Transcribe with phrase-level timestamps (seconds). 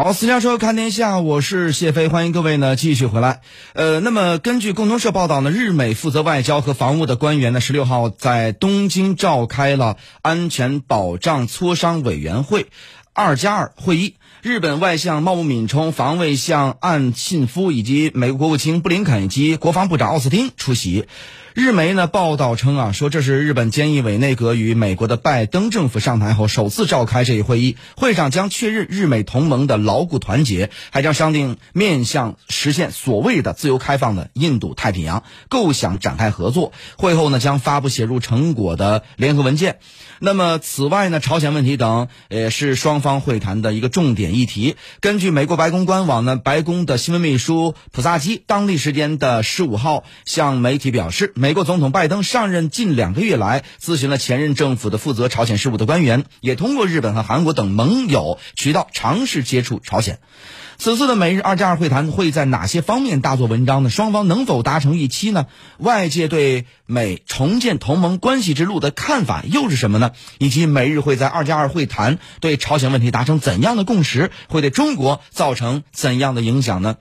[0.00, 3.40] 好，私家车看天下，我是谢飞，欢迎各位呢继续回来。
[3.72, 12.68] 呃，那么根据共同社报道呢，日美负责外交和防务的官员呢，十六号在东京召开了安全保障磋商委员会
[13.18, 14.14] 二加二会议。
[14.42, 21.06] 日本外相茂木敏充、防卫相岸信夫以及美国国务卿布林肯以及国防部长奥斯汀出席。
[21.54, 27.76] 日媒呢报道称啊，说这是日本菅义伟内阁与美国的拜登政府上台后首次召开这一会议。
[27.96, 36.72] 会上将确认日美同盟的牢固团结，还将商定面向实现所谓的自由开放的印度太平洋，构想展开合作。
[36.96, 39.80] 会后呢将发布写入成果的联合文件。
[40.20, 44.76] 那么此外呢，朝鲜问题等也是双方方会谈的一个重点议题。
[45.00, 51.32] 根据美国白宫官网呢，白宫的新闻秘书普萨基当地时间的十五号向媒体表示。
[51.34, 60.18] 美国总统拜登上任近两个月来，咨询了前任政府的负责朝鲜事务的官员，也通过日本和韩国等盟友渠道尝试接触朝鲜。
[60.80, 63.90] 此次的美日二加二会谈会在哪些方面大做文章呢？
[63.90, 65.46] 双方能否达成预期呢？
[65.78, 70.12] 外界对美重建同盟关系之路的看法又是什么呢？
[70.38, 76.94] 以及美日会在二加二会谈对朝鲜问题达成怎样的共识，会对中国造成怎样的影响呢？